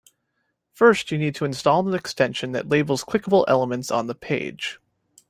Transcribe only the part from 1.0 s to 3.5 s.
you need to install an extension that labels clickable